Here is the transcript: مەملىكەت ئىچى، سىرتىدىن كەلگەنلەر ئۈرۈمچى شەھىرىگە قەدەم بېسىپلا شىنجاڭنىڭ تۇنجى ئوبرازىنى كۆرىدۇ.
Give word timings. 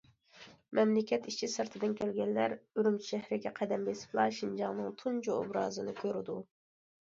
مەملىكەت 0.77 1.27
ئىچى، 1.31 1.49
سىرتىدىن 1.55 1.93
كەلگەنلەر 1.99 2.55
ئۈرۈمچى 2.61 3.05
شەھىرىگە 3.09 3.53
قەدەم 3.61 3.85
بېسىپلا 3.91 4.27
شىنجاڭنىڭ 4.39 4.97
تۇنجى 5.05 5.33
ئوبرازىنى 5.37 5.95
كۆرىدۇ. 6.03 6.41